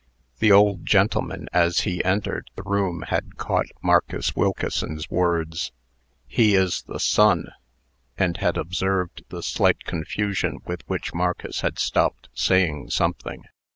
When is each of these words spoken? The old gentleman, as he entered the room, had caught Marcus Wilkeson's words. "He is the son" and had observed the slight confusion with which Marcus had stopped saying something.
The 0.39 0.51
old 0.51 0.83
gentleman, 0.83 1.47
as 1.53 1.81
he 1.81 2.03
entered 2.03 2.49
the 2.55 2.63
room, 2.63 3.03
had 3.09 3.37
caught 3.37 3.67
Marcus 3.83 4.35
Wilkeson's 4.35 5.11
words. 5.11 5.71
"He 6.27 6.55
is 6.55 6.81
the 6.81 6.99
son" 6.99 7.51
and 8.17 8.37
had 8.37 8.57
observed 8.57 9.23
the 9.29 9.43
slight 9.43 9.83
confusion 9.83 10.57
with 10.65 10.81
which 10.89 11.13
Marcus 11.13 11.61
had 11.61 11.77
stopped 11.77 12.29
saying 12.33 12.89
something. 12.89 13.43